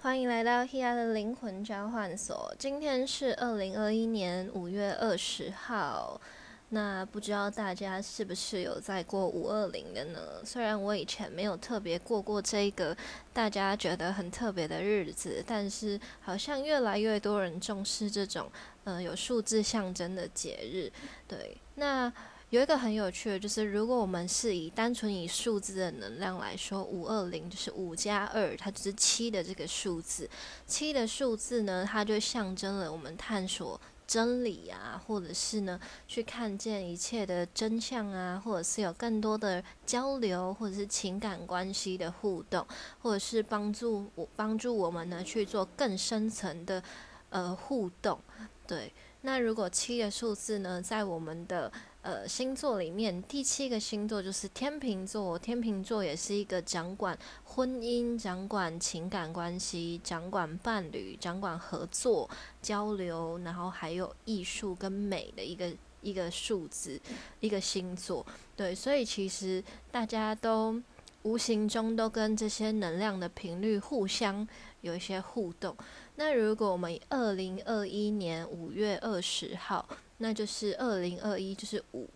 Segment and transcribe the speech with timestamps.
[0.00, 2.54] 欢迎来到 Hea 的灵魂交换所。
[2.56, 6.20] 今天是二零二一年五月二十号。
[6.68, 10.20] 那不知道大家是不是有在过五二零的呢？
[10.44, 12.96] 虽然我以前没有特别过过这个
[13.32, 18.48] 大家觉得很特别的日子，但是好像越来越多人重视这种
[18.84, 20.92] 呃有数字象征的节日。
[21.26, 22.12] 对，那
[22.50, 30.28] 有一个很有趣的，就是如果我们是以单纯以数字的能量来说，五二零就是五加二，它就是七的这个数字。
[30.66, 33.80] 七的数字呢，它就象征了我们探索。
[34.06, 42.66] 真理啊，或者是呢，去看见一切的真相啊，或者是有更多的交流，或者是情感关系的互动，
[43.02, 46.82] 或者是帮助我帮助我们呢去做更深层的
[47.28, 48.18] 呃互动，
[48.66, 48.90] 对。
[49.20, 51.70] 那如果七的数字呢，在我们的
[52.08, 55.38] 呃星座里面，第七个星座就是天秤座。
[55.38, 62.26] 天秤座也是一个掌管婚姻、掌管情感关系、掌管伴侣、掌管合作
[62.62, 65.70] 交流，然后还有艺术跟美的一个
[66.00, 66.98] 一个数字，
[67.40, 68.24] 一个星座。
[68.56, 70.80] 对，所以其实大家都
[71.24, 74.48] 无形中都跟这些能量的频率互相
[74.80, 75.76] 有一些互动。
[76.20, 82.08] 那如果我们二零二一年五月二十号，那就是二零二一就是五，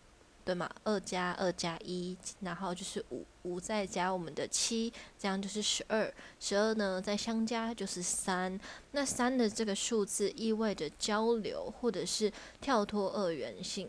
[0.45, 0.69] 对吗？
[0.83, 6.12] 二加二加一，然后就是五，五再加我们的七，这样就是十二。
[6.41, 8.58] 十二呢再相加就是三。
[8.91, 13.89] 那三的这个数字意味着交流，或者是跳脱二元性，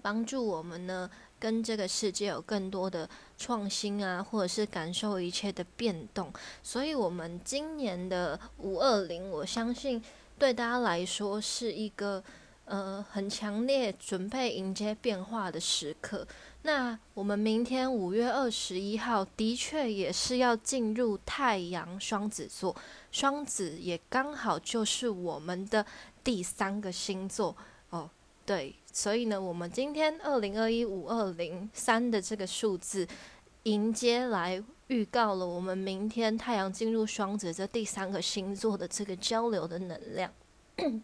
[0.00, 1.10] 帮助我们呢。
[1.40, 6.30] 跟这个世界有更多的创新啊，或者是感受一切的变动，
[6.62, 10.00] 所以，我们今年的五二零，我相信
[10.38, 12.22] 对大家来说是一个
[12.66, 16.26] 呃很强烈准备迎接变化的时刻。
[16.62, 22.76] 那我们明天五月二十一号，的确也是要进入太阳双子座，
[23.10, 25.86] 双子也刚好就是我们的
[26.22, 27.56] 第三个星座
[27.88, 28.10] 哦。
[28.44, 33.06] 对，所以呢，我们今天二零二一五二零三的这个数字
[33.62, 40.32] 迎接来预告了我们明天太阳进入双子这第三个星座的这个交流的能量。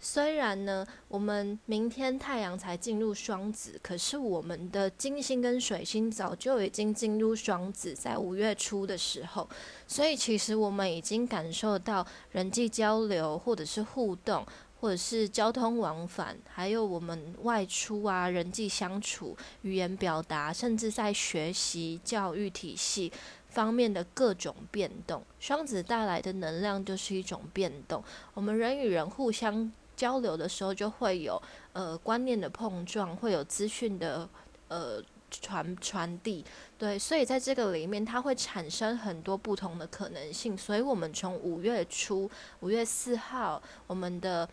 [0.00, 9.48] 虽然呢，我们明天太阳才进入双子，可是我们的金星跟水星早就已经进入双子，在五月初的时候，
[9.88, 14.46] 所以其实我们已经感受到人际交流或者是互动。
[14.80, 23.12] 或者是交通往返，还有我们外出啊，人际相处、语言表达，甚至在学习教育体系
[23.48, 25.22] 方面的各种变动。
[25.40, 28.02] 双子带来的能量就是一种变动。
[28.34, 34.28] 我们人与人互相交流的时候，就会有呃观念的碰撞，会有资讯的
[34.68, 36.44] 呃传传递。
[36.78, 40.56] 对，所以在这个里面，它会产生很多不同的可能性。
[40.56, 42.30] 所以我们从五月初，
[42.60, 44.48] 五月四号，我们的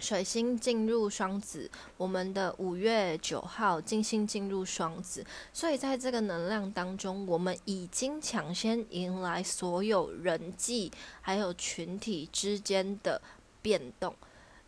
[0.00, 13.20] 水星进入双子，我们的五月九号金星进入双子，所以在这个能量当中，我们已经抢先迎来所有人际还有群体之间的
[13.60, 14.14] 变动。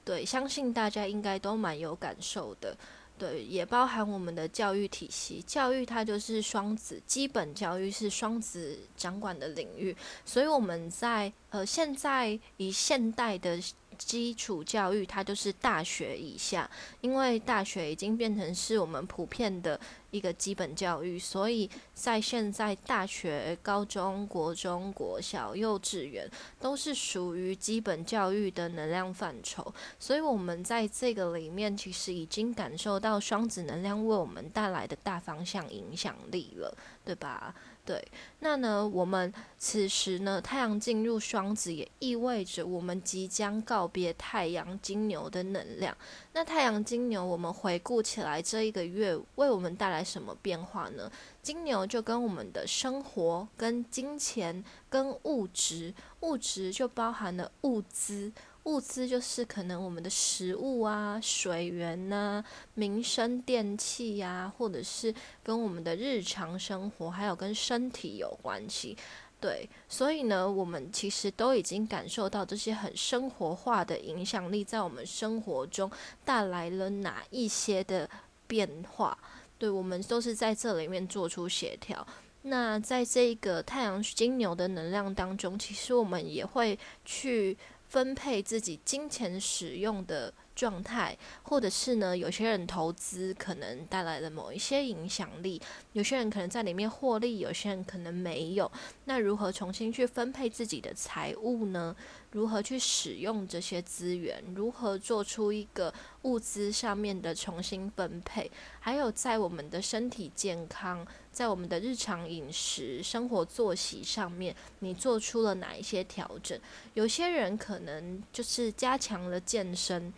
[0.05, 2.77] 对，相信大家应该都蛮有感受的。
[3.17, 13.61] 对，也包含我们的教育体系，教育它就是双子，基本教育是双子掌管的领域，所以我们在呃现在以现代的。
[14.01, 16.69] 基础教育它就是大学以下，
[17.03, 19.79] 因为大学已经变成是我们普遍的
[20.11, 26.29] 一个基本教育，所以在现在大学、高中国中、国小、幼稚园
[26.59, 36.75] 都是属于基本教育的能量范畴，所以我们在这个里面其实已经感受到双子能量为我们带来的大方向影响力了，
[37.05, 37.55] 对吧？
[37.85, 38.07] 对，
[38.41, 45.97] 那呢，我们此时呢，太阳进入双子，也意味着我们即将告别太阳金牛的能量。
[46.33, 51.11] 那太阳金牛，我们回顾起来，这一个月为我们带来什么变化呢？
[51.43, 58.31] 金牛就跟我们的生活、跟金钱、跟物质，物质就包含了物资。
[58.65, 65.13] 物资就是可能我们的食物啊、水源呐、民生电器呀，或者是
[65.43, 68.97] 跟我们的日常生活，还有跟身体有关系。
[69.41, 75.91] 对，所以呢，我们其实都已经感受到这些很生活化的影响力，在我们生活中
[76.25, 78.09] 带来了哪一些的
[78.47, 79.17] 变化。
[79.57, 82.07] 对，我们都是在这里面做出协调。
[82.43, 87.57] 那在这个太阳金牛的能量当中，其实我们也会去。
[87.91, 90.33] 分配自己金钱使用的。
[90.53, 95.59] 状态，或者是呢，有些人投资可能带来了某一些影响力，
[95.95, 98.71] 有些人可能在里面获利，有些人可能没有。
[99.07, 101.97] 那如何重新去分配自己的财务呢？
[102.33, 104.43] 如何去使用这些资源？
[104.55, 108.51] 如何做出一个物资上面的重新分配？
[108.81, 116.59] 还有在我们的身体健康，在我们的日常饮食、生活作息上面，你做出了哪一些调整？
[116.95, 120.13] 有些人可能就是加强了健身。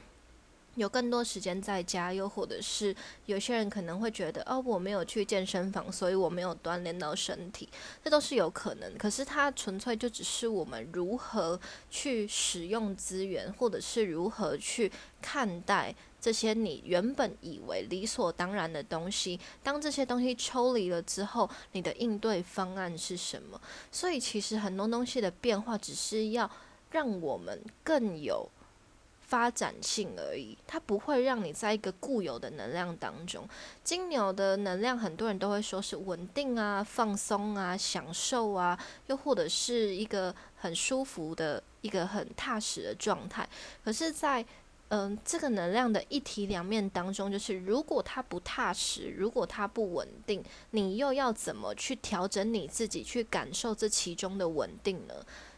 [0.76, 7.68] 有更多时间在家，又或者是有些人可能会觉得，哦，我没有去健身房，所以我没有锻炼到身体，
[8.02, 8.96] 这都是有可能。
[8.96, 11.60] 可是它纯粹就只是我们如何
[11.90, 19.38] 去使用资源，或者是如何去看待这些你原本以为理所当然的东西。
[19.62, 23.60] 当这些东西抽离了之后，你的应对方案是什么？
[23.90, 26.50] 所以其实很多东西的变化，只是要
[26.92, 28.48] 让我们更有。
[29.24, 33.48] 发展性而已，它不会让你在一个固有的能量当中。
[33.82, 43.48] 金牛的能量，很多人都会说是稳定啊、放松啊、享受啊，又或者是一个很舒服的一个很踏实的状态。
[43.82, 44.44] 可是，在
[44.94, 55.14] 嗯这个能量的一体两面当中，就是如果它不踏实，如果它不稳定，你又要怎么去调整你自己，去感受这其中的稳定呢？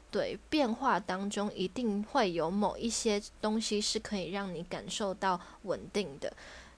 [0.09, 6.33] 对变化当中，一定会有某一些东西是可以让你感受到稳定的。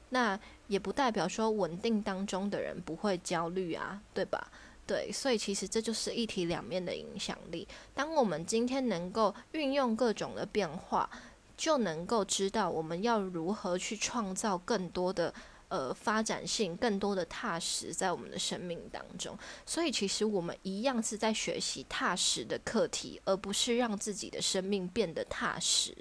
[0.09, 4.51] 那也不代表说稳定当中的人不会焦虑啊，对吧？
[4.87, 7.69] 对，所以其实这就是一体两面的影响力。
[7.93, 11.11] 当我们今天能够运用各种的变化，
[11.57, 15.33] 就能够知道我们要如何去创造更多的。
[15.69, 19.37] 呃，发展性更多的踏实在我们的生命当中，
[19.67, 25.93] 所以其实我们一样是在学习踏实的课题，而不是让自己的生命变得踏实。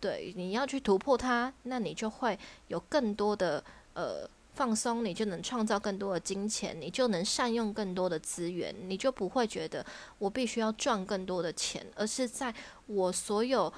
[0.00, 2.36] 对，你要去突破它，那你就会
[2.66, 3.62] 有更多的
[3.92, 9.86] 呃放松，你就能创造更多的金钱，你就能善用更多的资源，你就不会觉得
[10.18, 12.52] 我必须要赚更多的钱，而是在
[12.86, 13.72] 我所有。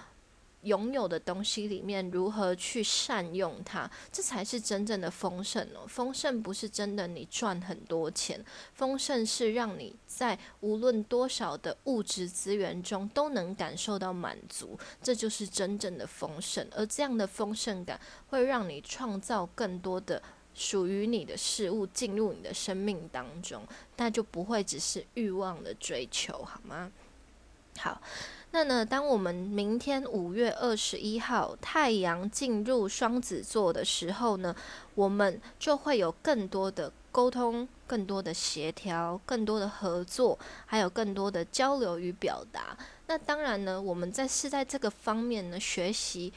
[0.62, 5.86] 拥有的东西里面，如何去善用它，这才是真正的丰盛哦。
[5.86, 8.44] 丰盛不是真的你赚很多钱，
[8.74, 16.66] 丰盛是让你在无论多少的物质资源中都能感受到满足，这就是真正的丰盛。
[16.74, 20.20] 而这样的丰盛感会让你创造更多的
[20.52, 23.62] 属于你的事物进入你的生命当中，
[23.98, 26.90] 那就不会只是欲望的追求，好吗？
[27.78, 28.00] 好。
[28.52, 28.86] 那呢？
[28.86, 34.54] 当我们明天五月二十一号太阳进入双子座的时候呢，
[34.94, 42.76] 我们就会有更多的沟通、更多的协调、更多的合作，还有更多的交流与表达。
[43.08, 46.32] 那当然呢，我们在是在这个方面呢学习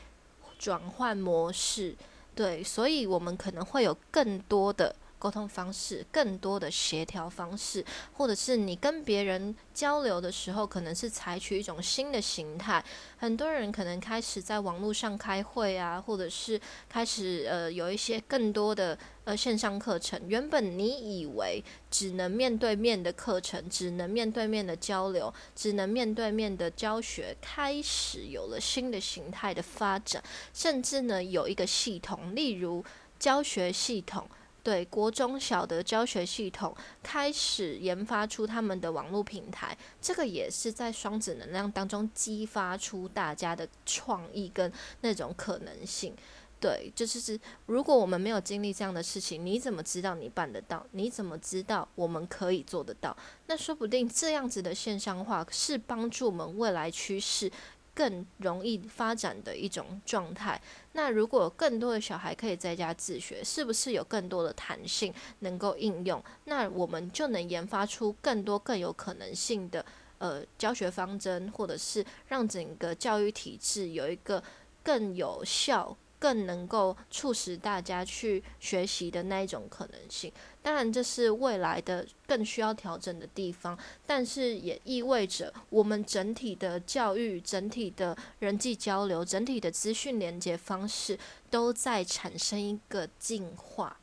[0.57, 1.95] 转换模式，
[2.35, 4.93] 对，所以我们可能会有更多的。
[5.19, 12.83] 沟通方式，更多的协调方式，或者是你跟别人交流的时候，可能是采取一种新的形态。
[13.17, 20.19] 很多人可能开始在网络上开会啊，或者是开始呃有一些更多的呃线上课程。
[20.27, 21.61] 原本你以为
[21.91, 30.23] 只能面对面的课程，只能面对面的交流，只能面对面的教学，开始有了新的形态的发展，
[30.53, 32.83] 甚至呢有一个系统，例如
[33.19, 34.25] 教学系统。
[34.69, 44.71] 对国中小的教学系统开始研发出他们的网络平台，这个也是在双子能量当中激发出大家的创意跟
[45.01, 46.13] 那种可能性。
[46.59, 50.85] 对，就是是，如果我们没有经历这样的事情，你怎么知道你办得到？
[50.91, 53.17] 你怎么知道我们可以做得到？
[53.47, 57.51] 那说不定这样子的线上化是帮助我们未来趋势。
[57.99, 60.61] 更容易发展的一种状态。
[60.93, 66.23] 那如果更多的小孩可以在家自学，是不是有更多的弹性能够应用？
[66.45, 69.85] 那我们就能研发出更多更有可能性的
[70.17, 74.41] 呃教学方针，或者是让整个教育体制有一个
[74.81, 75.97] 更有效。
[76.19, 91.17] 更能够促使大家去学习的那一种可能性，当然这是未来的更需要调整的地方，但是也意味着我们整体的教育、整体的人际交流、整体的资讯连接方式
[91.49, 93.97] 都在产生一个进化，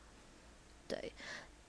[0.87, 1.13] 对。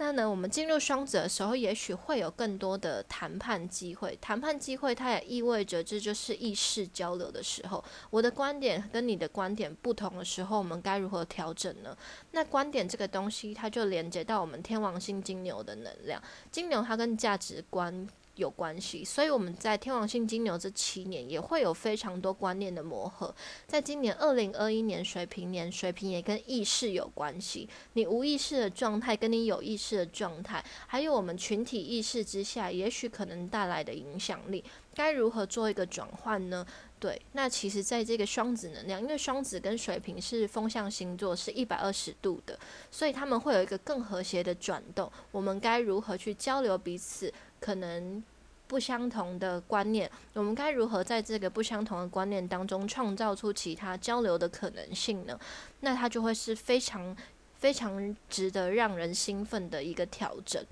[0.00, 4.16] 那呢，我们进入双子的时候，也许会有更多的谈判机会。
[4.20, 7.84] 谈判机会，它也意味着这就是意识交流的时候。
[8.10, 11.96] 我的观点跟你的观点不同的时候，我们该如何调整呢？
[12.30, 16.22] 那观点这个东西，它就连接到我们天王星金牛的能量。
[16.52, 18.08] 金牛它跟价值观。
[18.38, 23.34] 有关系，所以我们在天王星金牛这七年也会有非常多观念的磨合。
[23.66, 27.68] 在今年二零二一年水平年，水平也跟意识有关系。
[27.94, 34.64] 你无意识的状态跟你有意识的状态，还有我们群体意识之下，也许可能带来的影响力，
[34.94, 36.64] 该如何做一个转换呢？
[37.00, 42.58] 对，那其实在这个双子能量，因为双子跟水瓶是风象星座，是一百二十度的，
[42.90, 45.08] 所以他们会有一个更和谐的转动。
[45.30, 47.32] 我们该如何去交流彼此？
[47.60, 48.22] 可能
[48.66, 55.38] 不相同的观念，我们该如何在这个不相同的观念当中创造出其他交流的可能性呢？
[55.80, 57.16] 那它就会是非常
[57.56, 60.62] 非常值得让人兴奋的一个调整。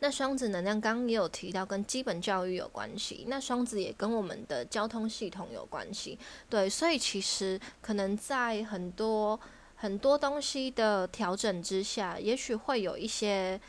[0.00, 6.18] 那双子能量刚刚也有提到跟基本教育有关系，那双子也跟我们的交通系统有关系，
[6.50, 9.38] 对，所以其实可能在很多
[9.76, 13.60] 很多东西的调整之下，也许会有一些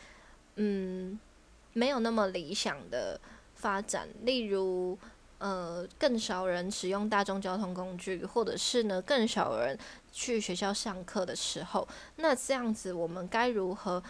[0.55, 1.19] 嗯。
[1.75, 3.19] 没有那么理想的
[3.53, 4.97] 发展，例如，
[5.39, 9.77] 呃，更少人使用大众交通工具，或者是呢，更少人
[10.13, 14.01] 去学校上课的时候，那这样子，我们该如何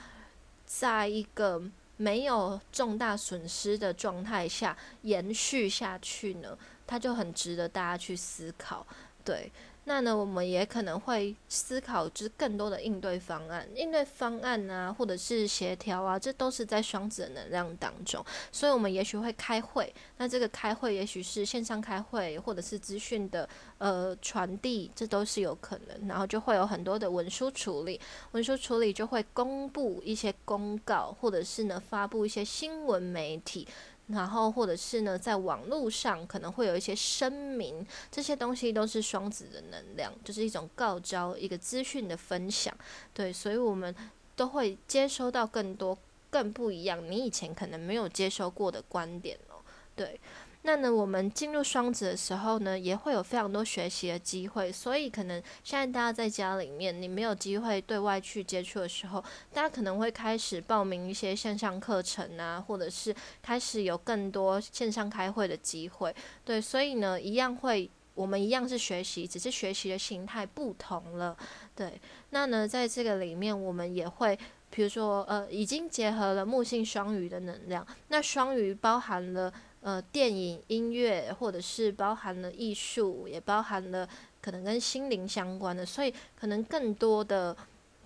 [0.67, 1.59] 在一个
[1.97, 6.55] 没有重大损失的状态下延续下去呢？
[6.85, 8.85] 它就很值得大家去思考，
[9.23, 9.51] 对。
[9.87, 18.25] 那呢，我们也可能会思考，就是更多的应对方案、应对方案啊，或者是协调啊，这都是在双子的能量当中。
[18.51, 19.93] 所以，我们也许会开会。
[20.17, 26.07] 那这个开会，也许是线上开会，或者是资讯的呃传递，这都是有可能。
[26.07, 28.01] 然后就会有很多的文书处理，
[28.31, 33.67] 文书处理就会公布一些公告，或者是呢发布一些新闻媒体。
[34.07, 42.71] 然后，或者是呢，在网络上可能会有一些声明，这些东西都是双子的能量，就是一种告招，一个资讯的分享。
[43.13, 43.93] 对，所以我们
[44.35, 45.97] 都会接收到更多、
[46.29, 49.57] 更不一样，你以前可能没有接收过的观点哦。
[49.95, 50.19] 对。
[50.67, 54.71] 那呢，我们进入双子的时候呢，也会有非常多学习的机会。
[54.71, 66.13] 所以，可能现在大家在家里面，你没有机会对外去接触的时候，大家可能会开始报名一些线上课程啊，或者是开始有更多线上开会的机会。
[66.43, 71.37] 对，所以呢，一样会，我们一样是学习，只是学习的形态不同了。
[71.75, 74.35] 对，那呢，在这个里面，我们也会，
[74.71, 77.85] 比如说，呃，已经结合了木星双鱼的能量。
[78.07, 79.53] 那双鱼包含了。
[79.85, 84.09] 呃，电影、音乐，或者是包含了艺术，也包含了
[84.41, 87.55] 可能跟心灵相关的，所以可能更多的、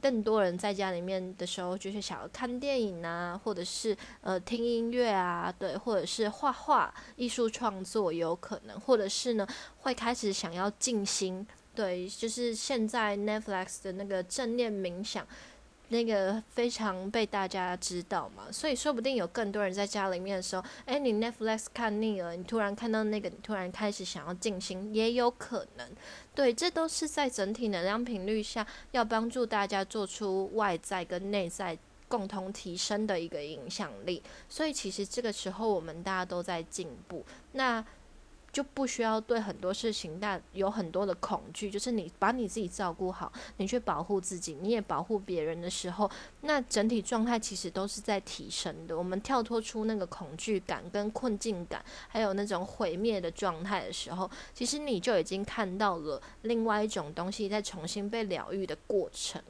[0.02, 15.26] 更多人在家里面的时候，就是想要看电影啊，或者是呃听音乐啊，对，或者是画画、艺术创作有可能，或者是呢会开始想要静心，对，就是现在 Netflix 的那个正念冥想。
[15.90, 25.90] 那个非常被大家知道嘛，所以说不定有更多人在家里面的时候，哎，你 Netflix 看腻了，你突然看到那个，你突然开始想要静心，也有可能。
[26.34, 31.78] 对，这都是在整体能量频率下，要帮助大家做出外在跟内在
[32.08, 34.24] 共同提升的一个影响力。
[34.48, 37.26] 所以其实这个时候我们大家都在进步。
[37.54, 37.84] 那。
[38.52, 41.70] 就不需要对很多事情，但有很多的恐惧。
[41.70, 46.10] 就是你把你自己照顾好，你去保护自己，你也保护别人的时候，
[46.42, 48.98] 那整体状态其实都是在提升的。
[48.98, 59.42] 我们跳脱出那个恐惧感、跟困境感，还有那种毁灭的状态的时候，其实你就已经看到了另外一种东西在重新被疗愈的过程。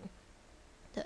[0.92, 1.06] 对，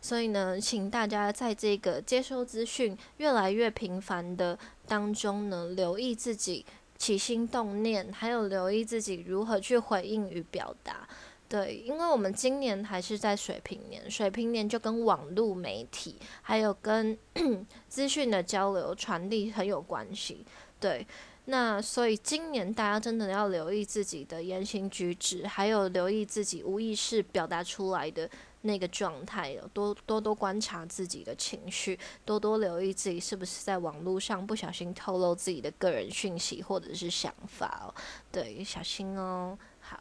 [0.00, 6.64] 所以呢，请大家在这个接收资讯越来越频繁的当中呢，留意自己。
[7.02, 11.08] 起心动念，还有留意自己如何去回应与表达。
[11.48, 17.18] 对，因为我们今年还是在水平年，水平年就跟网络媒体还有跟
[17.90, 20.46] 资讯的交流传递很有关系。
[20.78, 21.04] 对，
[21.46, 28.30] 那所以今年大家真的要留意自己的言行举止，还有留意自己无意识表达出来的。
[28.62, 37.94] 那个状态，多多多观察自己的情绪，多多留意自己是不是在网络上不小心透露自己的个人讯息或者是想法哦，
[38.30, 39.58] 对，小心哦。
[39.80, 40.00] 好，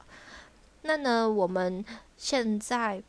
[0.84, 1.84] 那呢，我们
[2.16, 3.02] 现在，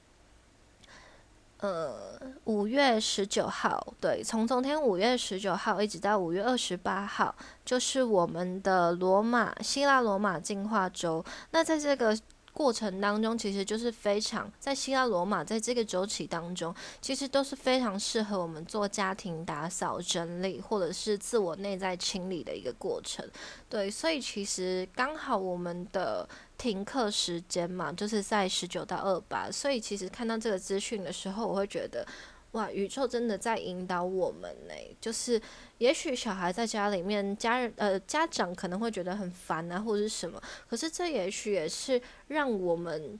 [1.58, 11.24] 呃，五月十九号，对，从昨天五月十九号一直到五月二十八号，就是我们的罗马希腊罗马进化周。
[11.50, 12.18] 那在这个
[12.52, 23.26] 过程当中，其实就是非常在希腊罗马，在这个周期当中，其实都是非常适合我们做家庭打扫整理，或者是自我内在清理的一个过程。
[23.68, 26.28] 对，所以其实刚好我们的
[26.58, 32.06] 停课时间嘛，就是在十九到二八，所以其实看到这个资讯的时候，我会觉得。
[32.52, 34.74] 哇，宇宙真的在引导我们呢。
[35.00, 35.40] 就是
[35.82, 43.18] 也许小孩在家里面，家人呃家长可能会觉得很烦啊，或者是什么，可是这也许也是让我们。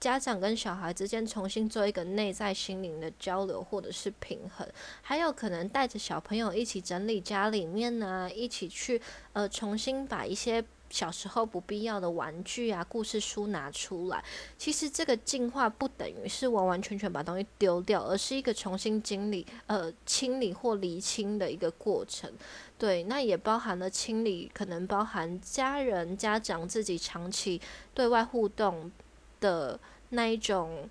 [0.00, 4.68] 家长跟小孩之间重新做一个内在心灵的交流，或者是平衡，
[5.00, 9.00] 还有可能带着小朋友一起整理家里面呢，一起去
[9.32, 10.62] 呃重新把一些
[10.94, 14.24] 小时候不必要的玩具啊、故事书拿出来。
[14.56, 22.32] 其实这个进化不等于是完完全全把东西丢掉，而是一个重新经历呃清理或厘清的一个过程。
[22.78, 27.60] 对，那也包含了清理，可能包含家人、家长自己长期
[27.92, 28.92] 对外互动
[29.40, 29.80] 的。
[30.10, 30.88] 那一种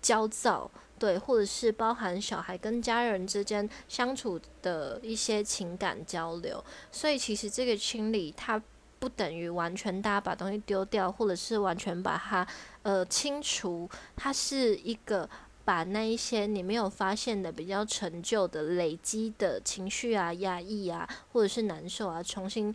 [0.00, 8.62] 焦躁，对，或者是包含小孩跟家人之间相处的一些情感交流，所以其实这个清理它
[9.06, 12.44] 不等于完全大家把东西丢掉，或者是完全把它
[12.82, 15.30] 呃清除，它是一个
[15.64, 22.74] 把那一些你没有发现的比较陈旧的累积的情绪啊、压抑啊，或者是难受啊，重新。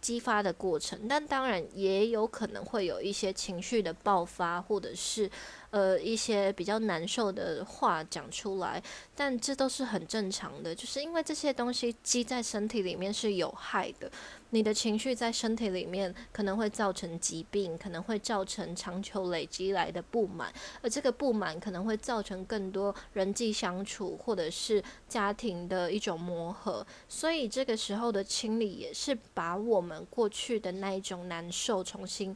[0.00, 5.28] 激发的过程，但当然也有可能会有一些情绪的爆发，或者是
[5.70, 8.82] 呃一些比较难受的话讲出来，
[9.14, 14.10] 但这都是很正常的，就是因为这些东西积在身体里面是有害的。
[14.50, 26.86] 你的情绪在身体里面可能会造成疾病，可能会造成长久累积来的不满，而这个不满可能会造成更多人际相处或者是家庭的一种磨合。
[27.10, 32.34] 所以这个时候的清理也是把我们过去的那一种难受重新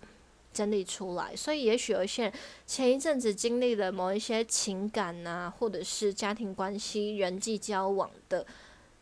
[0.52, 1.34] 整理出来。
[1.34, 2.32] 所以也许有一些人
[2.66, 8.46] 前一阵子经历了某一些情感啊，或者是家庭关系、人际交往的。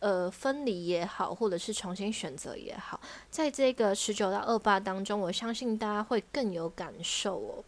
[0.00, 2.98] 呃，分离也好，或者是重新选择也好，
[3.30, 7.64] 在这个十九到二八当中，我相信大家会更有感受哦。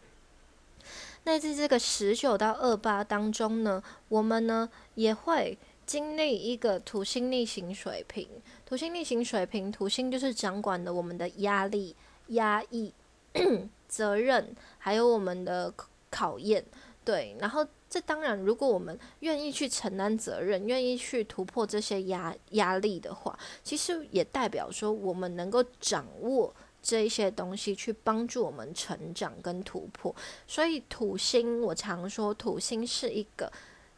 [1.25, 8.27] 那在这个十九到二八当中呢，我们呢也会经历一个土星逆行水平。
[8.65, 11.95] 土星逆行水平，土星就是掌管的我们的压力、
[12.29, 12.91] 压抑、
[13.87, 15.73] 责任，还有我们的
[16.09, 16.63] 考验。
[17.03, 17.67] 对，然后。
[17.93, 30.15] 这当然，如果我们愿意去承担责任，愿意去突破这些压压力的话，其实也代表说我们能够掌握这一些东西，去帮助我们成长跟突破。
[30.47, 33.51] 所以土星，我常说土星是一个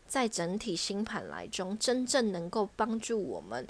[0.06, 3.66] 在整体星盘来中真正能够帮助我们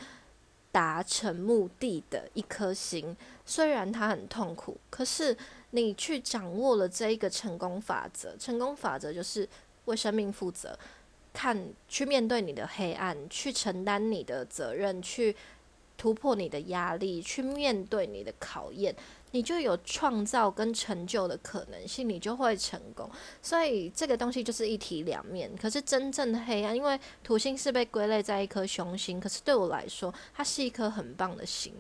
[0.76, 3.16] 达成目的的一颗心。
[3.46, 5.38] 虽然它很痛苦，可是
[5.72, 9.48] 你去掌握了这一个成功法则，成功法则就是。
[9.86, 10.76] 为生命负责，
[11.32, 11.56] 看
[11.88, 15.36] 去面对你的黑暗，去承担你的责任，去
[15.96, 18.96] 突破你的压力，去面对你的考验，
[19.36, 23.10] 你就有创造跟成就的可能性，你就会成功。
[23.42, 25.52] 所以这个东西就是一体两面。
[25.62, 31.74] 可是真正的黑暗，因为土星是被归类在一颗凶星，可是对我来说，它是一颗很棒的星。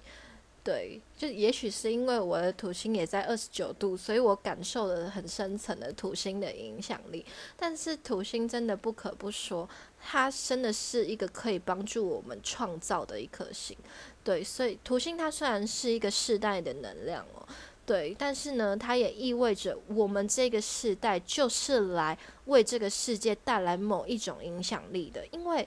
[0.65, 7.25] 对，就也许是因为我的土星也在二十九度，所以我感受了很深层的土星的影响力。
[7.55, 9.69] 但是土星真的不可不说，
[10.01, 13.77] 它真的是一个可以帮助我们创造的一颗星。
[14.25, 17.47] 对，所以土星它虽然是一个世代的能量哦，
[17.85, 25.25] 对，但是呢，它也意味着我们这个世代就是来为这个世界带来某一种影响力的。
[25.27, 25.65] 因为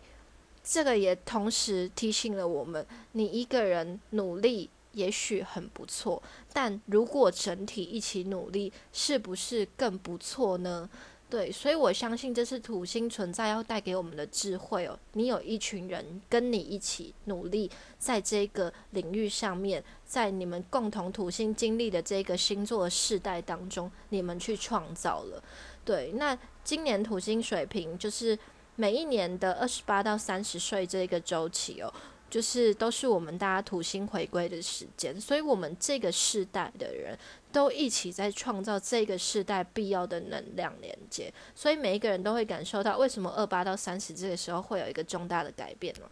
[0.63, 4.69] 这个也同时提醒了我们，你一个人努力。
[4.93, 6.21] 也许很不错，
[6.53, 10.89] 但如果整体一起努力，是不是更不错呢？
[11.31, 14.99] 对，所以我相信这是土星存在要带给我们的智慧哦。
[15.13, 25.43] 你有一群人跟你一起努力，在这个领域上面，在你们共同土星经历的这个星座的世代当中，你们去创造了。
[25.85, 28.39] 对，那今年土星水平就是
[28.77, 31.93] 每一年的二十八到三十岁这个周期哦。
[32.31, 37.19] 就是都是我们大家土星回归的时间，所以我们这个世代的人
[37.53, 46.03] 都一起在创造这个时代必要的能量连接，所以每一个人都会感受到为什么二八到三十这个时候会有一个重大的改变呢？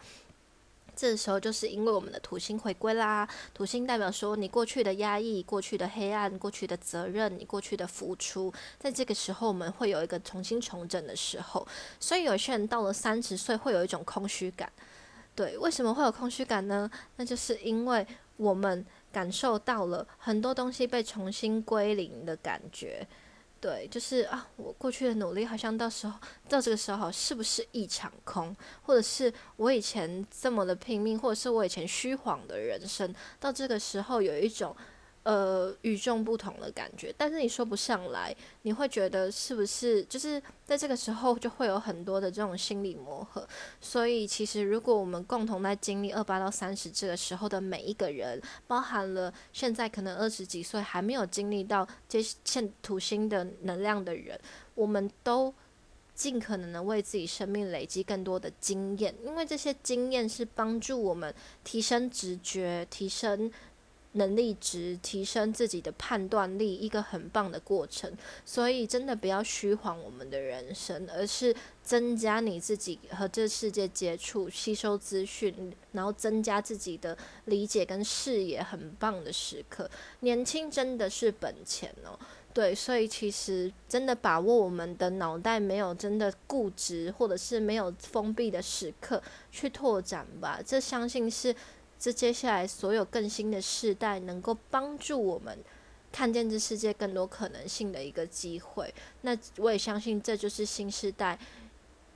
[0.99, 11.69] 这时候就是因为我们的土星回归啦，土星代表说你过去的压抑、过去的黑暗、过去的责任、你过去的付出，在这个时候我们会有一个重新重整的时候，
[12.01, 14.73] 所以有些人到了三十岁会有一种空虚感。
[15.35, 16.91] 对，为什么会有空虚感呢？
[17.17, 18.07] 那就是因为
[18.39, 18.83] 我们
[19.17, 23.09] 感受到了很多东西被重新归零的感觉。
[23.59, 28.55] 对，就是啊，我过去的努力好像到时候到这个时候是不是一场空？
[28.83, 34.77] 或者是我以前这么的拼命，或者是我以前虚晃的人生，到这个时候有一种
[35.27, 43.45] 呃，与众不同的感觉，但是你说不上来，你会觉得是不是就是在这个时候就会有很多的这种心理磨合。
[43.81, 54.39] 所以其实如果我们共同在经历二八到三十这个时候的每一个人，包含了现在可能二十几岁还没有经历到这现土星的能量的人，
[54.77, 55.53] 我们都
[56.15, 61.35] 尽可能的为自己生命累积更多的经验，因为这些经验是帮助我们
[61.65, 63.51] 提升直觉、提升。
[64.17, 68.13] 能力值提升自己的判断力，一个很棒的过程。
[68.45, 79.89] 所以真的不要虚晃我们的人生，而是增加你自己和这世界接触、吸收资讯，然后增加自己的理解跟视野，很棒的时刻。
[80.21, 82.19] 年轻真的是本钱哦。
[82.53, 90.61] 对，所以其实真的把握我们的脑袋没有真的固执，或者是没有封闭的时刻去拓展吧。
[90.65, 91.55] 这相信是。
[91.99, 95.59] 这接下来所有更新的世代，能够帮助我们
[96.13, 98.93] 看见这世界更多可能性的一个机会。
[99.23, 101.39] 那我也相信，这就是新时代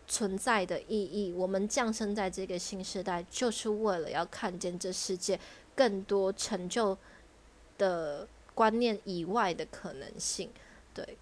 [0.06, 1.32] 存在的意义。
[1.32, 5.38] 我们降生在这个新时代，就是为了要看见这世界
[5.74, 6.96] 更多成就
[7.78, 10.50] 的观念以外的可能性。
[10.92, 11.16] 对，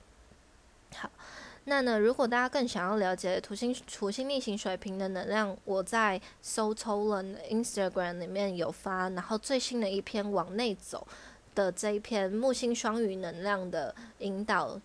[1.68, 1.98] 那呢？
[1.98, 11.06] 如果大家更想要了解土星土星逆行水平的能量，我在 So t o l e n Instagram 里面有发，然后最新的一篇往内走
[11.54, 14.80] 的这一篇木星双鱼能量的引导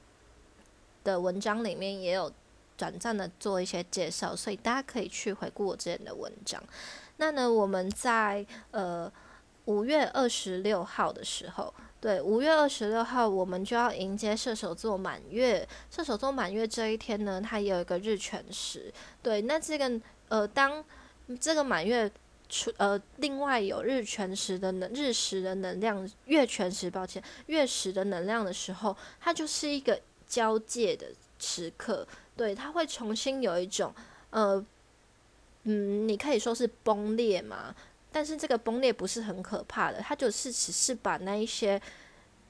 [1.06, 2.30] 的文章里面也有
[2.76, 6.62] 短暂的做一些介绍，所以大家可以去回顾我之前的文章。
[7.16, 9.10] 那呢，我们在呃
[9.66, 11.74] 五月二十六号的时候。
[12.04, 15.66] 对，五月二十六号我们就要迎接射手座满月。
[15.90, 18.92] 射手座满月这一天呢，它也有一个日全食。
[19.22, 19.90] 对，那这个
[20.28, 20.84] 呃，当
[21.40, 22.12] 这个满月
[22.50, 31.08] 出呃，另外有日全食的能日食的能量，月全食，抱歉，月食的能量的时候，它就是一个交界的
[31.40, 32.06] 时刻。
[32.36, 33.96] 对，它会重新有一种
[34.32, 34.62] 呃，
[35.64, 37.74] 嗯，你可以说是崩裂嘛。
[38.14, 41.82] 但是这个崩裂不是很可怕的，它就是只是把那一些，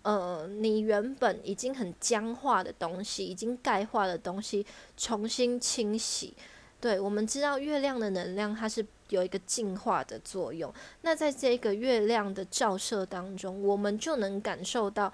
[0.02, 4.66] 呃，你原本已经很僵化的东西，已经钙化的东西
[4.98, 6.34] 重新清洗。
[6.82, 10.72] 对，我们知道月亮的能量它是有一个净化的作用。
[11.02, 15.14] 那在这个月亮的照射当中，我们就能感受到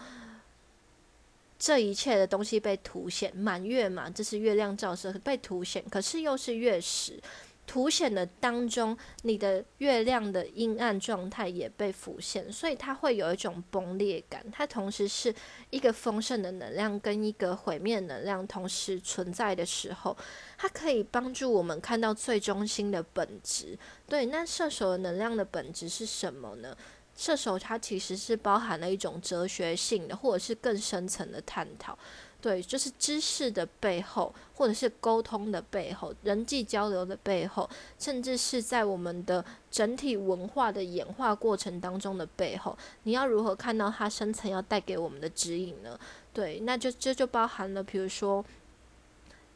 [1.59, 3.31] 这一切的东西被凸显。
[3.37, 7.21] 满月嘛，这是月亮照射被凸显，可是又是月食。
[7.69, 14.43] 凸显的当中，你的月亮的阴暗状态也被浮现，所以它会有一种崩裂感。
[14.51, 15.31] 它同时是
[15.69, 20.17] 一个丰盛的能量跟一个毁灭能量同时存在的时候，
[20.57, 23.77] 它可以帮助我们看到最中心的本质。
[24.07, 26.75] 对，那射手的能量的本质是什么呢？
[27.15, 31.95] 射手它其实是包含了一种哲学性的，或者是更深层的探讨。
[32.41, 45.99] 对，就是知识的背后，或者是沟通的背后，人际交流的背后，甚至是在我们的整体文化的演化过程当中的背后，你要如何看到它深层要带给我们的指引呢？
[46.33, 48.45] 对，那就这就包含了，比如说，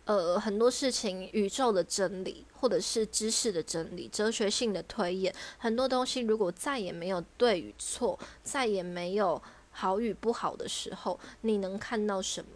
[0.03, 9.41] 呃，很多事情，宇宙的真理，或者是知识的真理，哲学性的推演，很多东西如果再也没有对与错，再也没有
[9.71, 12.49] 好与不好的时候，你能看到什么？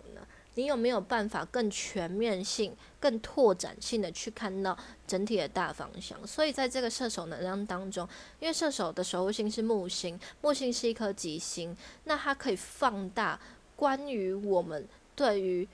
[0.58, 6.26] 你有没有办法更全面性、更拓展性的去看到整体的大方向？
[6.26, 13.40] 所以在这个射手能量当中，因为射手的守护星是木星，木星是一颗吉星，那它可以放大
[13.76, 15.68] 关于我们对于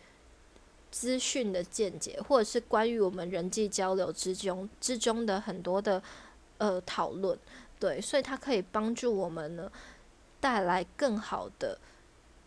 [0.91, 6.04] 资讯的见解，或者是关于我们人际交流之中之中的很多的
[6.58, 7.39] 呃讨论。
[7.80, 9.72] 对，所以它可以帮助我们呢
[10.41, 11.80] 带来更好的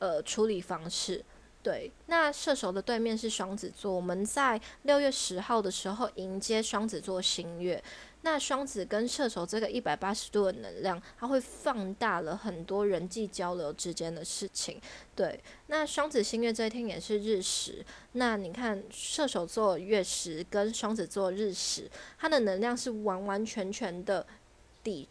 [0.00, 1.24] 呃处理方式。
[1.66, 3.92] 对，那射手的对面是双子座。
[3.92, 7.82] 我们在六月十号的时候迎接双子座新月。
[8.22, 14.80] 那双子跟射手这个一百八十度的能量，它会放大了很多人际交流之间的事情。
[15.16, 17.84] 对，那双子新月这一天也是日食。
[18.12, 24.24] 那你看射手座月食跟双子座日食，它的能量是完完全全的
[24.84, 25.08] 抵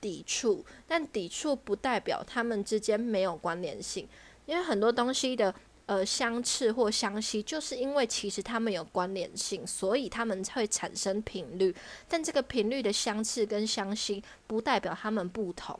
[0.00, 4.08] 抵触，但抵触不代表他们之间没有关联性，
[4.46, 5.52] 因为很多东西的。
[5.86, 11.72] 呃，相斥或相吸，就是因为其实它们有关联性，所以它们会产生频率。
[12.08, 15.78] 但这个频率的相斥跟相吸，不代表它们不同，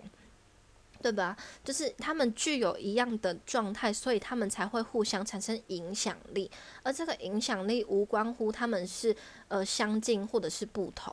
[1.02, 1.36] 对吧？
[1.64, 6.48] 就是它们具有一样的状态，所以它们才会互相产生影响力。
[6.84, 9.14] 而这个影响力无关乎它们是
[9.48, 11.12] 呃相近或者是不同，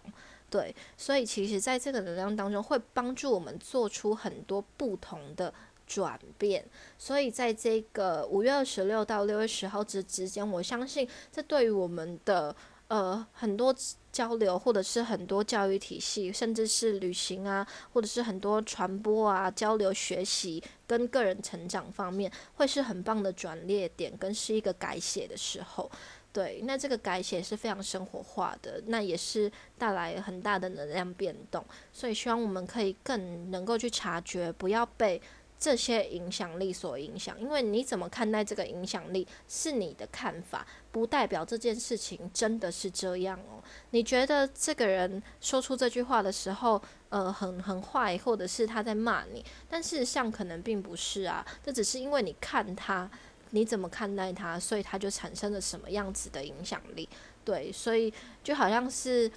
[0.52, 0.76] 对。
[0.96, 5.52] 所以其实在这个能量当中，会帮助我们做出很多不同的。
[5.86, 6.64] 转变。
[6.98, 12.56] 所以在这个五月二十六到六月十号之之间，我相信这对于我们的
[12.88, 13.76] 呃很多
[14.12, 25.90] 交流，或者是很多教育体系，甚至是旅行啊，或者是很多传播啊、交流、学习跟个人成长方面，会是很棒的转捩点，跟是一个改写的时候。
[26.32, 35.22] 对，那这个改写是非常生活化的，那也是带来很大的能量变动，所以希望我们可以更能够去察觉，不要被
[35.64, 43.64] 这些影响力所影响，因为你怎么看待这个影响力是你的看法，不代表这件事情真的是这样哦。
[43.92, 53.10] 你觉得这个人说出这句话的时候，呃，很很坏，或者是他在骂你，但事实上可能并不是啊，这只是因为你看他。
[53.56, 57.08] 你怎么看待他，所以他就产生了什么样子的影响力？
[57.46, 58.12] 对，所以
[58.44, 59.32] 就好像是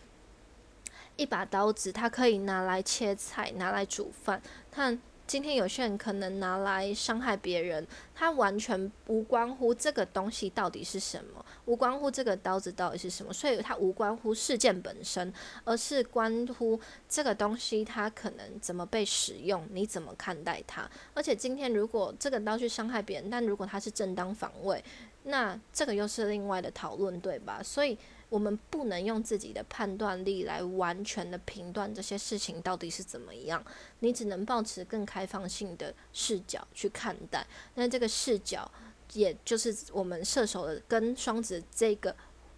[1.16, 4.98] 一把刀子，它可以拿来切菜，拿来煮饭，它。
[5.26, 7.84] 今天有些人可能拿来伤害别人，
[8.14, 15.32] 他完全无关乎这个东西到底是什么，无关乎这个刀子到底是什么，所以它无关乎事件本身，
[15.64, 20.88] 而是关乎这个东西它可能怎么被使用，你怎么看待它。
[21.12, 24.82] 而且今天如果这个刀去伤害别人，但如果它是正当防卫，
[25.24, 27.60] 那这个又是另外的讨论，对吧？
[27.62, 27.98] 所以。
[28.28, 33.64] 我们不能用自己的判断力来完全的评断这些事情到底是怎么样，
[34.00, 37.46] 你只能保持更开放性的视角去看待。
[37.74, 38.68] 那这个视角，
[39.12, 42.14] 也就是我们射手的跟双子这个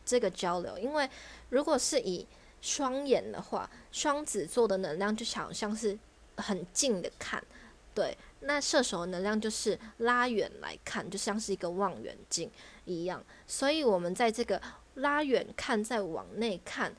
[0.06, 0.78] 这个交流。
[0.78, 1.08] 因为
[1.50, 2.26] 如果是以
[2.62, 5.98] 双眼的话，双子座的能量就好像是
[6.38, 7.44] 很近的看，
[7.94, 12.50] 对，那射手的能量就是拉远来看，就像是一个望远镜
[12.86, 13.22] 一样。
[13.46, 14.60] 所以，我们在这个。
[14.98, 16.94] 拉远看，再往内看，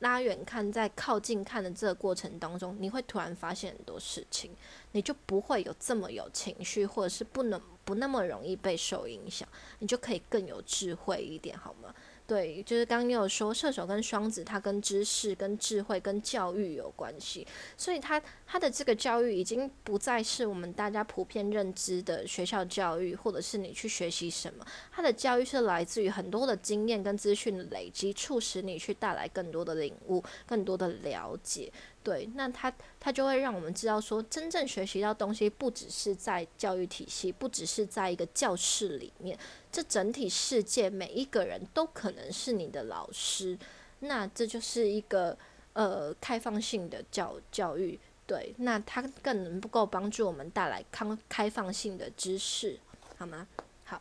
[0.00, 4.50] 拉远看，再靠近看的这个过程当中，你会突然发现很多事情，
[4.92, 9.48] 你就不会有这么有情绪，或者是不能不那么容易被受影响，
[9.80, 11.94] 你就可以更有智慧一点，好吗？
[12.30, 17.44] 对，就是刚刚有说射手跟双子，它跟知识、跟智慧、跟教育有关系，
[17.76, 31.72] 所以它它的这个教育已经不再是我们大家普遍认知的学校教育，或者是你去学习什么，它的教育是来自于很多的经验跟资讯的累积，促使你去带来更多的领悟、更多的了解。
[32.02, 39.38] 对，那它它就会让我们知道说，真正学习到东西，不只是在教育体系，不只是在一个教室里面，
[39.70, 43.58] 这整体世界每一个人都可能是你的老师。
[44.00, 45.36] 那这就是一个
[45.74, 52.78] 呃开放性的教教育，对，那它更能够帮助我们带来康开放性的知识，
[53.18, 53.46] 好吗？
[53.84, 54.00] 好。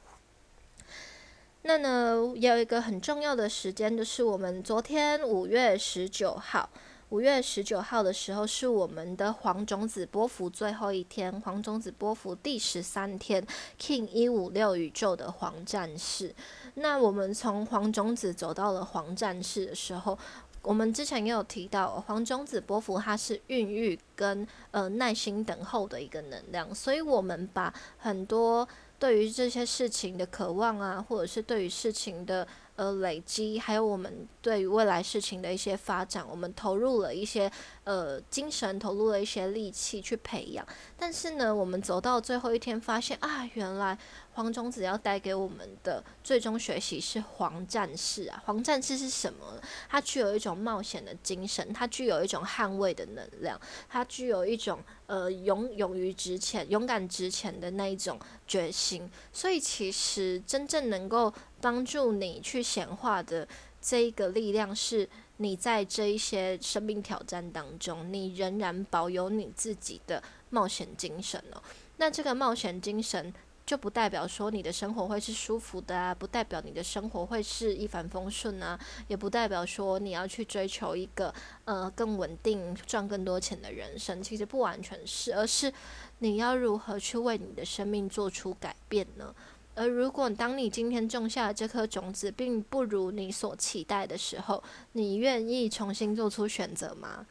[1.64, 6.70] 那呢，有一个很重要的时间，就是我们昨天五月十九号。
[7.10, 13.44] 五月十九号的时候是我们的黄种子波幅最后一天，黄种子波幅第十三天
[13.82, 16.36] ，King 一五六宇宙的黄战士。
[16.76, 20.16] 那我们从黄种子走到了黄战士的时候，
[20.62, 28.68] 我们之前也有提到，黄种子波幅它是孕育跟呃耐心等候的一个能量，所以我们把很多
[29.00, 32.48] 对于这些事情的渴望啊，或者是对于事情的。
[32.80, 37.52] 呃，累积还有我们对于未来事情的一些发展，我们投入了一些
[37.84, 40.66] 呃精神，投入了一些力气去培养。
[40.98, 43.98] 但是呢，我们走到最后一天，发现啊，原来。
[44.40, 48.42] 黄种子要带给我们的最终学习是黄战士啊！
[48.46, 49.62] 黄战士是什么？
[49.90, 59.12] 它具有一种冒险的精神，它具有一种捍卫的能量，它具有一种呃勇勇于直前、勇敢直前的那一种决心。
[59.34, 63.46] 所以，其实真正能够帮助你去显化的
[63.82, 71.62] 这一个力量，是你在这一些生命挑战当中，你仍然保有你自己的冒险精神哦。
[71.98, 73.34] 那这个冒险精神。
[73.70, 81.32] 就不代表说你的生活会是舒服的啊，不代表你的生活会是一帆风顺啊，也不代表说你要去追求一个
[81.66, 84.24] 呃更稳定、赚更多钱的人生。
[84.24, 85.72] 其实不完全是，而是
[86.18, 89.36] 你要如何去为你的生命做出改变呢？
[89.76, 97.24] 而如果当你今天种下这颗种子并不如你所期待的时候，你愿意重新做出选择吗？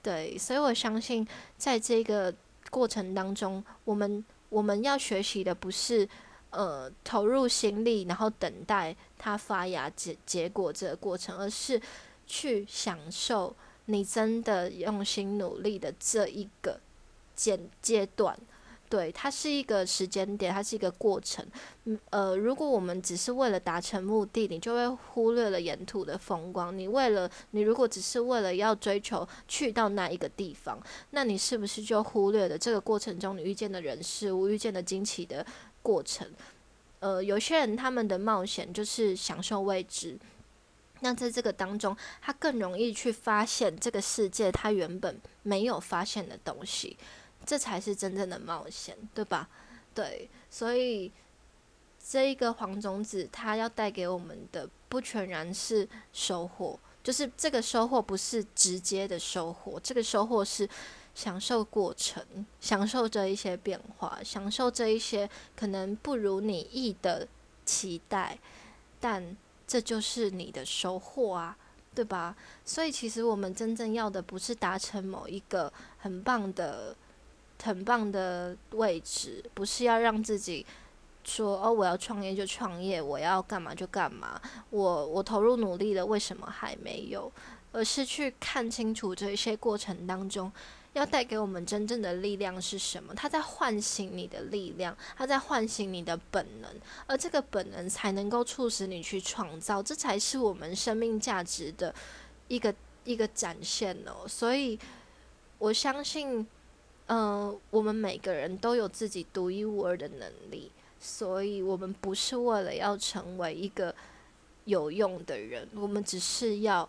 [0.00, 1.26] 对，所以我相信
[1.58, 2.32] 在这个
[2.70, 4.24] 过程当中，我们。
[4.50, 6.06] 我们要学习的不是，
[6.50, 11.80] 呃，投入心力，然后等待它发芽结结果这个过程，而是
[12.26, 16.78] 去享受你真的用心努力的这一个
[17.34, 18.38] 阶阶段。
[18.90, 21.46] 对，它是一个时间点，它是一个过程。
[21.84, 26.76] 嗯，呃，如果我们只是为了达成目的，你就会忽略了沿途的风光。
[26.76, 35.46] 你为了你如果只是为了要追求去到那一个地方，那你是不是就忽略了这个过程中你遇见的人事物、遇见的惊奇的
[35.82, 36.28] 过程？
[36.98, 40.18] 呃，有些人他们的冒险就是享受未知。
[41.02, 46.96] 那在这个当中，他更容易去发现这个世界他原本没有发现的东西。
[47.46, 49.48] 这才是真正的冒险，对吧？
[49.92, 51.10] 对，所以
[52.08, 60.68] 这一个黄种子，它要带给我们的不全然是收获，就是这个收获不是直接的收获，这个收获是
[61.14, 62.24] 享受过程，
[62.60, 67.26] 享受这一些变化，享受这一些可能不如你意的
[67.64, 68.38] 期待，
[69.00, 71.56] 但这就是你的收获啊，
[71.96, 72.36] 对吧？
[72.64, 76.94] 所以其实我们真正要的不是达成某一个很棒的。
[77.62, 80.64] 很棒的位置，不是要让自己
[81.22, 87.30] 说哦，我要创业就创业，我要干嘛就干嘛，我我投入努力了，为什么还没有？
[87.72, 90.50] 而是去看清楚这一些过程当中
[90.94, 93.14] 要带给我们真正的力量是什么？
[93.14, 96.70] 它在唤醒你的力量，它在唤醒你的本能，
[97.06, 101.94] 而这个本能才能够促使你去创造，这才是我们生命价值的
[102.48, 104.26] 一个一个展现哦。
[104.26, 104.78] 所以
[105.58, 106.46] 我相信。
[107.12, 110.70] 嗯，我们每个人都有自己独一无二的能力，
[111.00, 113.92] 所以我们不是为了要成为一个
[114.64, 116.88] 有用的人，我们只是要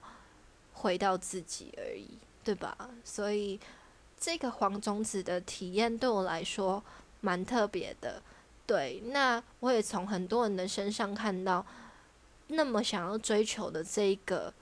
[0.73, 2.07] 回到自己而已，
[2.43, 2.77] 对吧？
[3.03, 3.59] 所以
[4.15, 6.83] 这个黄种子的体验对我来说
[7.21, 8.21] 蛮特别的。
[8.67, 11.65] 对，那我也从很多人的身上看到，
[12.49, 14.53] 那么想要追求的这个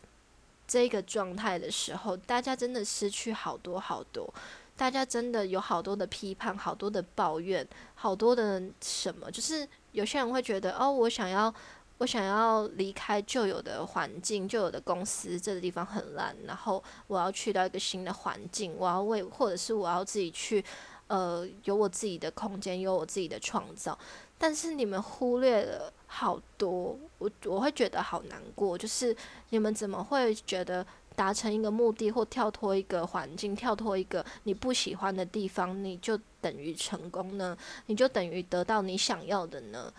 [0.66, 4.34] 这个状态的时候，大家真的失去好多好多。
[4.80, 9.30] 大家真的有好多的批判，好多的抱怨，好多的什么？
[9.30, 11.54] 就是有些人会觉得，哦，我想要，
[11.98, 20.64] 我想要离开旧有的环境，旧有的公司，这个地方很烂，然后我要去到一个新的环境，我要为，或者是我要自己去，
[21.08, 24.00] 呃，有我自己的空间，有我自己的创造。
[24.38, 29.14] 但是你们忽略了好多，我我会觉得好难过，就是
[29.50, 30.88] 你们怎么会觉得？
[31.20, 37.58] 达成一个目的，或跳脱一个环境，跳脱一个你不喜欢的地方，你就等于成功呢？
[37.88, 39.94] 你就等于得到你想要的呢？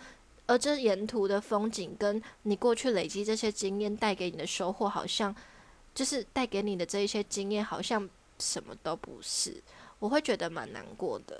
[0.47, 5.35] 而这沿途的风景，跟你过去累积这些经验带给你的收获，好像
[5.93, 9.61] 就是带给你的这一些经验，好像什么都不是。
[9.99, 11.39] 我会觉得蛮难过的。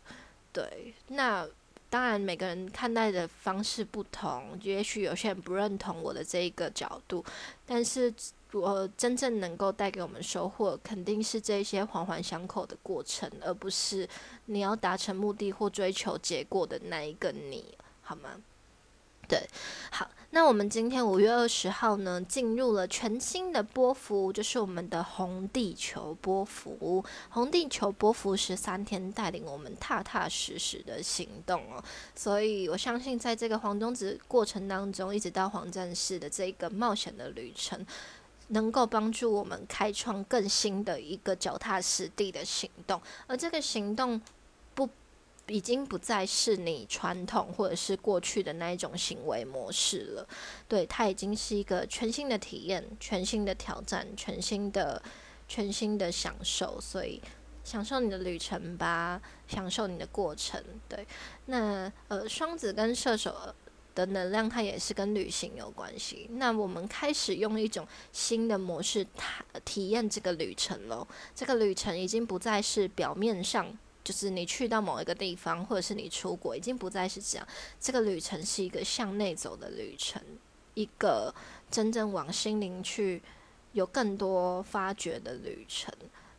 [0.53, 1.47] 对，那
[1.89, 7.25] 当然每个人看待的方式不同，也许有些人不认同我的这一个角度，
[7.65, 8.13] 但是。
[8.53, 14.07] 我真正能够带给我们收获，肯定是这些环环相扣的过程，而不是
[14.45, 18.31] 你要达成目的或追求结果的那一个你，好吗？
[19.27, 19.47] 对，
[19.91, 27.01] 好，那我们今天五月二十号呢，进入了全新的波幅，就是我们的红地球波幅。
[27.29, 31.81] 红地球波幅十三天，带领我们踏踏实实的行动哦。
[32.13, 37.85] 所以我相信，在这个黄种子过程当中，一直到黄战士的这个冒险的旅程。
[38.51, 44.21] 能够帮助我们开创更新的一个脚踏实地的行动，而这个行动
[44.73, 44.89] 不
[45.47, 50.27] 已经不再是你传统或者是过去的那一种行为模式了，
[50.67, 55.01] 对，它已经是一个全新的体验、全新的挑战、全新的、
[55.47, 57.21] 全新的享受，所以
[57.63, 60.61] 享受你的旅程吧，享受你的过程。
[60.89, 61.07] 对，
[61.45, 63.33] 那呃，双子跟射手。
[63.93, 66.27] 的能量，它也是跟旅行有关系。
[66.31, 71.07] 那我们开始用一种新的模式，它体验这个旅程喽。
[71.35, 77.47] 这个旅程已经不再是表面上，就是你去到某一个地方，或者是你出国，已经不再是这样。
[77.79, 80.21] 这个旅程是一个向内走的旅程，
[80.73, 81.33] 一个
[81.69, 83.21] 真正往心灵去
[83.73, 85.93] 有更多发掘的旅程。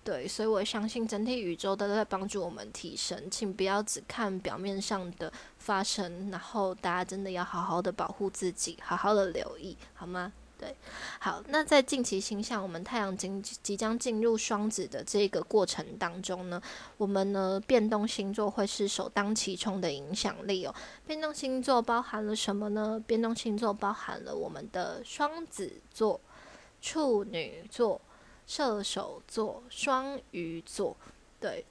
[0.05, 10.33] 对，所以我相信整体宇宙都在帮助我们提升，请不要只看表面上的发生，然后大家真的要好好的保护自己，好好的留意，好吗？
[10.59, 10.75] 对，
[11.21, 16.61] 好，那在近期星象，我们太阳经即将进入双子的这个过程当中呢，
[16.99, 20.75] 我们呢变动星座会是首当其冲的影响力哦。
[21.07, 23.03] 变动星座包含了什么呢？
[23.07, 26.21] 变动星座包含了我们的双子座、
[26.81, 28.01] 处女座。
[28.45, 30.95] 射手座、双鱼座，
[31.41, 31.65] 对，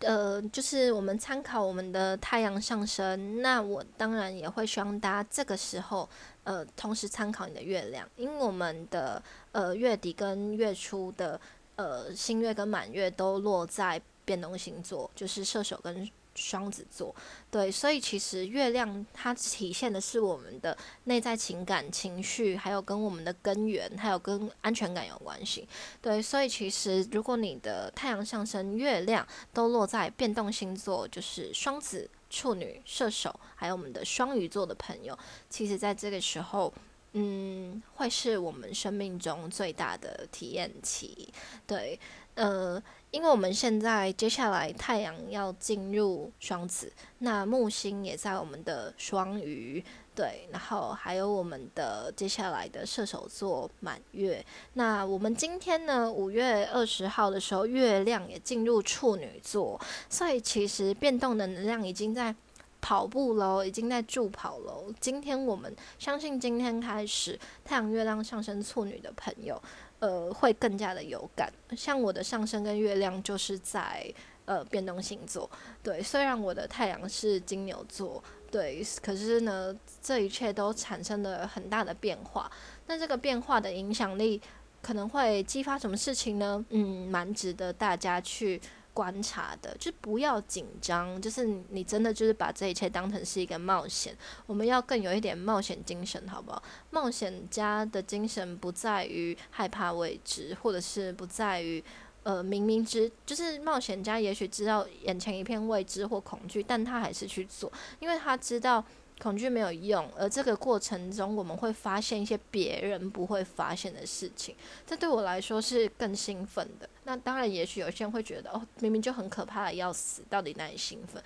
[0.00, 6.08] 呃，就是我们参考我们的太阳上升，那我当然也会希望大家这个时候，
[6.44, 11.40] 呃，同时参考你的月亮，因为我们的呃月底跟月初的
[11.76, 16.08] 呃新月跟满月都落在变动星座，就是射手跟。
[16.40, 17.14] 双子座，
[17.50, 25.68] 对，所以其实月亮它体现的是我们的内在情感、情绪，还有跟我们的根源，还有跟安全感有关系。
[26.00, 35.18] 对，所以其实如果你的太阳上升、月亮都落在变动星座，就是双子、处女、射手，还有我们的双鱼座的朋友，
[35.50, 36.72] 其实在这个时候。
[37.12, 41.26] 嗯，会是我们生命中最大的体验期，
[41.66, 41.98] 对，
[42.34, 42.80] 呃，
[43.10, 49.82] 因为我们现在接下来太阳要进入双子，那木星也在我们的双鱼，
[50.14, 54.44] 对，然后还有我们的接下来的射手座满月，
[54.74, 59.80] 那我们今天呢，五月二十号的时候，月亮也进入处女座，
[60.10, 62.34] 所以其实变动的能量已经在。
[62.80, 64.84] 跑步喽，已经在助跑喽。
[65.00, 69.60] 今天我们相信，今天开始，太阳、月亮上升处女的朋友，
[70.00, 71.52] 呃，会更加的有感。
[71.76, 74.12] 像我的上升跟月亮就是在
[74.44, 75.50] 呃变动星座，
[75.82, 76.02] 对。
[76.02, 82.50] 虽然我的太阳是金牛座，对，可是呢，这一切都产生了很大的变化。
[82.86, 84.40] 那这个变化的影响力
[84.80, 86.64] 可能会激发什么事情呢？
[86.70, 88.60] 嗯，蛮值得大家去。
[88.98, 94.12] 观察的，就不要紧张，就是你真的就是把这一切当成是一个冒险。
[94.44, 96.60] 我们要更有一点冒险精神，好不好？
[96.90, 101.80] 冒险家的精神不在于害怕未知，或者是不在于
[102.24, 108.84] 呃明明知，就是冒险家也许知道眼前一片未知或恐惧，但他还是去做，因为他知道。
[109.20, 114.54] 恐惧没有用，而这个过程中，我们会发现一些别人不会发现的事情，
[114.86, 116.88] 这对我来说是更兴奋的。
[117.02, 121.20] 那当然，也许有些人会觉得，哦，明明就很可怕的要死，到底哪里兴奋？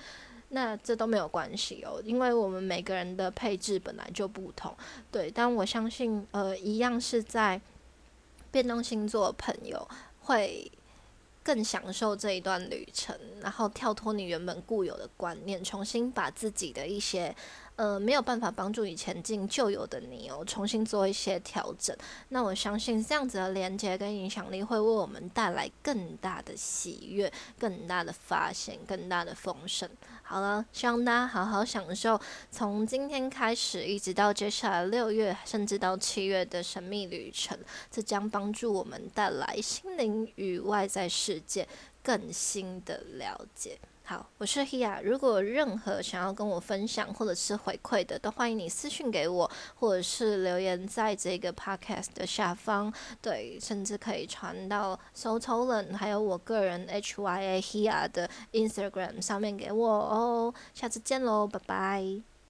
[0.49, 4.75] 那这都没有关系哦，因为我们每个人的配置本来就不同。
[5.11, 7.61] 对，但我相信，呃，一样是在
[8.51, 9.87] 变动星座的朋友
[10.21, 10.73] 会
[11.43, 17.37] 更享受这一段旅程，然后跳脱你原本固有的观念，重新把自己的一些。
[17.77, 21.97] 呃，没有办法帮助你前进旧有的你哦，重新做一些调整。
[22.29, 29.89] 那我相信这样子的连接跟影响力会为我们带来更大的喜悦、更大的发现、更大的丰盛。
[30.23, 32.21] 好了，希望大家好好享受
[32.51, 37.59] 从今天开始一直到接下来六月，甚至到七月的神秘旅程。
[37.91, 41.67] 这将帮助我们带来心灵与外在世界
[42.03, 43.79] 更新的了解。
[44.05, 45.01] 好，我是 Hia。
[45.01, 52.93] 如果任何想要跟我分享或者是回馈的，都欢迎你私信给我，或者是留言在这个 podcast 的下方。
[53.23, 60.55] 对，甚至可以传到 So t o l e n 还有我个人 Hya Hia 的 Instagram 上面给我哦。
[60.75, 62.32] 下次见喽，拜拜。